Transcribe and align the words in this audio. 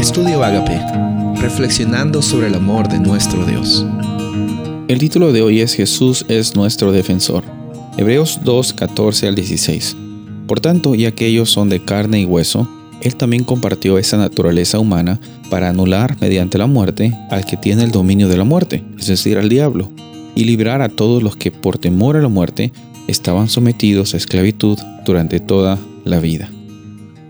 Estudio 0.00 0.42
Agape, 0.42 0.80
reflexionando 1.42 2.22
sobre 2.22 2.46
el 2.46 2.54
amor 2.54 2.88
de 2.88 2.98
nuestro 2.98 3.44
Dios. 3.44 3.84
El 4.88 4.98
título 4.98 5.30
de 5.30 5.42
hoy 5.42 5.60
es 5.60 5.74
Jesús 5.74 6.24
es 6.30 6.56
nuestro 6.56 6.90
defensor. 6.90 7.44
Hebreos 7.98 8.40
2, 8.42 8.72
14 8.72 9.28
al 9.28 9.34
16. 9.34 9.96
Por 10.46 10.58
tanto, 10.60 10.94
ya 10.94 11.12
que 11.12 11.26
ellos 11.26 11.50
son 11.50 11.68
de 11.68 11.84
carne 11.84 12.18
y 12.18 12.24
hueso, 12.24 12.66
Él 13.02 13.14
también 13.16 13.44
compartió 13.44 13.98
esa 13.98 14.16
naturaleza 14.16 14.78
humana 14.78 15.20
para 15.50 15.68
anular 15.68 16.16
mediante 16.18 16.56
la 16.56 16.66
muerte 16.66 17.14
al 17.30 17.44
que 17.44 17.58
tiene 17.58 17.84
el 17.84 17.90
dominio 17.90 18.26
de 18.28 18.38
la 18.38 18.44
muerte, 18.44 18.82
es 18.98 19.06
decir, 19.06 19.36
al 19.36 19.50
diablo, 19.50 19.90
y 20.34 20.44
librar 20.44 20.80
a 20.80 20.88
todos 20.88 21.22
los 21.22 21.36
que 21.36 21.52
por 21.52 21.76
temor 21.76 22.16
a 22.16 22.22
la 22.22 22.28
muerte 22.28 22.72
estaban 23.06 23.50
sometidos 23.50 24.14
a 24.14 24.16
esclavitud 24.16 24.78
durante 25.04 25.40
toda 25.40 25.78
la 26.04 26.20
vida. 26.20 26.50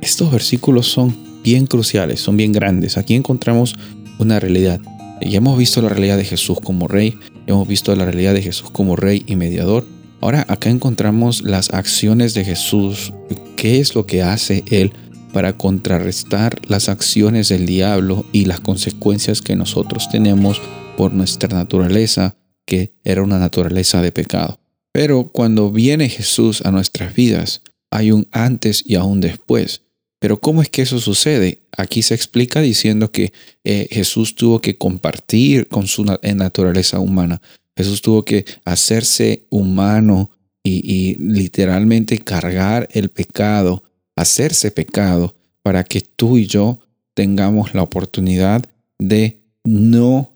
Estos 0.00 0.30
versículos 0.30 0.86
son 0.86 1.29
bien 1.42 1.66
cruciales, 1.66 2.20
son 2.20 2.36
bien 2.36 2.52
grandes. 2.52 2.96
Aquí 2.96 3.14
encontramos 3.14 3.74
una 4.18 4.40
realidad. 4.40 4.80
Ya 5.20 5.38
hemos 5.38 5.58
visto 5.58 5.82
la 5.82 5.88
realidad 5.88 6.16
de 6.16 6.24
Jesús 6.24 6.58
como 6.62 6.88
rey, 6.88 7.18
hemos 7.46 7.68
visto 7.68 7.94
la 7.94 8.04
realidad 8.04 8.34
de 8.34 8.42
Jesús 8.42 8.70
como 8.70 8.96
rey 8.96 9.22
y 9.26 9.36
mediador. 9.36 9.86
Ahora 10.20 10.44
acá 10.48 10.70
encontramos 10.70 11.42
las 11.42 11.70
acciones 11.72 12.34
de 12.34 12.44
Jesús, 12.44 13.12
qué 13.56 13.80
es 13.80 13.94
lo 13.94 14.06
que 14.06 14.22
hace 14.22 14.64
Él 14.66 14.92
para 15.32 15.56
contrarrestar 15.56 16.60
las 16.66 16.88
acciones 16.88 17.48
del 17.48 17.66
diablo 17.66 18.24
y 18.32 18.46
las 18.46 18.60
consecuencias 18.60 19.40
que 19.40 19.56
nosotros 19.56 20.08
tenemos 20.10 20.60
por 20.96 21.12
nuestra 21.12 21.56
naturaleza, 21.56 22.36
que 22.66 22.94
era 23.04 23.22
una 23.22 23.38
naturaleza 23.38 24.02
de 24.02 24.12
pecado. 24.12 24.60
Pero 24.92 25.30
cuando 25.32 25.70
viene 25.70 26.08
Jesús 26.08 26.62
a 26.64 26.70
nuestras 26.70 27.14
vidas, 27.14 27.62
hay 27.90 28.12
un 28.12 28.26
antes 28.32 28.82
y 28.86 28.96
un 28.96 29.20
después. 29.20 29.82
Pero 30.20 30.38
¿cómo 30.38 30.62
es 30.62 30.68
que 30.68 30.82
eso 30.82 31.00
sucede? 31.00 31.62
Aquí 31.76 32.02
se 32.02 32.14
explica 32.14 32.60
diciendo 32.60 33.10
que 33.10 33.32
eh, 33.64 33.88
Jesús 33.90 34.36
tuvo 34.36 34.60
que 34.60 34.76
compartir 34.76 35.66
con 35.66 35.86
su 35.86 36.04
naturaleza 36.04 37.00
humana. 37.00 37.40
Jesús 37.74 38.02
tuvo 38.02 38.22
que 38.22 38.44
hacerse 38.66 39.46
humano 39.48 40.30
y, 40.62 41.16
literalmente 41.18 42.18
cargar 42.18 42.86
el 42.92 43.08
pecado, 43.08 43.82
hacerse 44.14 44.70
pecado, 44.70 45.34
para 45.62 45.84
que 45.84 46.02
tú 46.02 46.36
y 46.36 46.46
yo 46.46 46.80
tengamos 47.14 47.74
la 47.74 47.82
oportunidad 47.82 48.62
de 48.98 49.40
no 49.64 50.32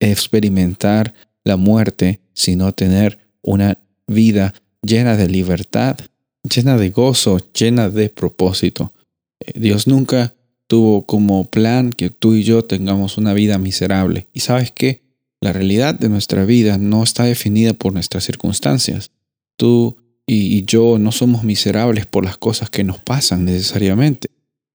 experimentar 0.00 1.12
la 1.44 1.58
muerte, 1.58 2.20
sino 2.32 2.72
tener 2.72 3.18
una 3.42 3.78
vida 4.06 4.54
llena 4.82 5.16
de 5.16 5.28
libertad, 5.28 5.98
llena 6.42 6.78
de 6.78 6.88
gozo, 6.88 7.38
llena 7.52 7.90
de 7.90 8.08
propósito. 8.08 8.94
Dios 9.54 9.86
nunca 9.86 10.34
tuvo 10.66 11.04
como 11.06 11.50
plan 11.50 11.92
que 11.92 12.10
tú 12.10 12.34
y 12.34 12.44
yo 12.44 12.64
tengamos 12.64 13.18
una 13.18 13.34
vida 13.34 13.58
miserable. 13.58 14.28
Y 14.32 14.40
sabes 14.40 14.70
qué? 14.70 15.02
La 15.40 15.52
realidad 15.52 15.94
de 15.94 16.08
nuestra 16.08 16.44
vida 16.44 16.78
no 16.78 17.02
está 17.02 17.24
definida 17.24 17.72
por 17.72 17.92
nuestras 17.92 18.24
circunstancias. 18.24 19.10
Tú 19.56 19.96
y 20.26 20.64
yo 20.64 20.98
no 20.98 21.10
somos 21.10 21.42
miserables 21.42 22.06
por 22.06 22.24
las 22.24 22.38
cosas 22.38 22.70
que 22.70 22.84
nos 22.84 23.00
pasan 23.00 23.44
necesariamente, 23.44 24.28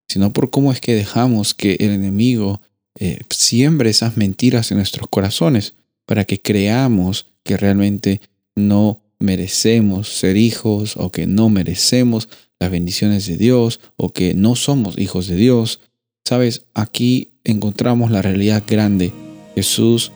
sino 0.09 0.33
por 0.33 0.49
cómo 0.49 0.71
es 0.71 0.81
que 0.81 0.95
dejamos 0.95 1.53
que 1.53 1.77
el 1.79 1.91
enemigo 1.91 2.61
eh, 2.99 3.19
siembre 3.29 3.89
esas 3.89 4.17
mentiras 4.17 4.71
en 4.71 4.77
nuestros 4.77 5.07
corazones 5.07 5.75
para 6.05 6.25
que 6.25 6.41
creamos 6.41 7.27
que 7.43 7.57
realmente 7.57 8.21
no 8.55 9.01
merecemos 9.19 10.09
ser 10.09 10.35
hijos 10.35 10.97
o 10.97 11.11
que 11.11 11.25
no 11.25 11.49
merecemos 11.49 12.27
las 12.59 12.71
bendiciones 12.71 13.27
de 13.27 13.37
Dios 13.37 13.79
o 13.97 14.09
que 14.09 14.33
no 14.33 14.55
somos 14.55 14.97
hijos 14.97 15.27
de 15.27 15.35
Dios. 15.35 15.81
Sabes, 16.23 16.65
aquí 16.73 17.31
encontramos 17.43 18.11
la 18.11 18.21
realidad 18.21 18.63
grande. 18.65 19.11
Jesús 19.55 20.11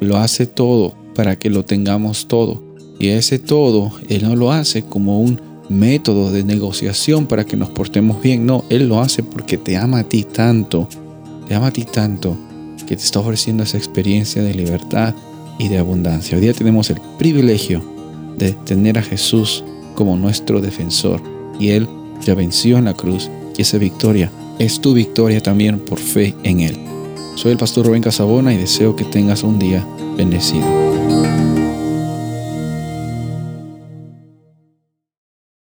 lo 0.00 0.16
hace 0.18 0.46
todo 0.46 0.96
para 1.14 1.38
que 1.38 1.50
lo 1.50 1.64
tengamos 1.64 2.28
todo. 2.28 2.62
Y 2.98 3.08
ese 3.08 3.38
todo, 3.38 3.92
Él 4.08 4.24
no 4.24 4.36
lo 4.36 4.52
hace 4.52 4.82
como 4.82 5.20
un 5.20 5.40
método 5.68 6.30
de 6.30 6.44
negociación 6.44 7.26
para 7.26 7.44
que 7.44 7.56
nos 7.56 7.70
portemos 7.70 8.22
bien. 8.22 8.46
No, 8.46 8.64
Él 8.68 8.88
lo 8.88 9.00
hace 9.00 9.22
porque 9.22 9.58
te 9.58 9.76
ama 9.76 10.00
a 10.00 10.08
ti 10.08 10.24
tanto. 10.24 10.88
Te 11.48 11.54
ama 11.54 11.68
a 11.68 11.72
ti 11.72 11.84
tanto 11.84 12.36
que 12.86 12.96
te 12.96 13.02
está 13.02 13.18
ofreciendo 13.20 13.64
esa 13.64 13.78
experiencia 13.78 14.42
de 14.42 14.54
libertad 14.54 15.14
y 15.58 15.68
de 15.68 15.78
abundancia. 15.78 16.36
Hoy 16.36 16.42
día 16.42 16.52
tenemos 16.52 16.88
el 16.90 17.00
privilegio 17.18 17.82
de 18.38 18.52
tener 18.52 18.98
a 18.98 19.02
Jesús 19.02 19.64
como 19.94 20.16
nuestro 20.16 20.60
defensor 20.60 21.35
y 21.58 21.70
Él 21.70 21.88
ya 22.24 22.34
venció 22.34 22.78
en 22.78 22.86
la 22.86 22.94
cruz 22.94 23.30
y 23.56 23.62
esa 23.62 23.78
victoria 23.78 24.30
es 24.58 24.80
tu 24.80 24.94
victoria 24.94 25.40
también 25.40 25.78
por 25.78 25.98
fe 25.98 26.34
en 26.42 26.60
Él. 26.60 26.76
Soy 27.36 27.52
el 27.52 27.58
pastor 27.58 27.86
Rubén 27.86 28.02
Casabona 28.02 28.54
y 28.54 28.56
deseo 28.56 28.96
que 28.96 29.04
tengas 29.04 29.42
un 29.42 29.58
día 29.58 29.86
bendecido. 30.16 31.45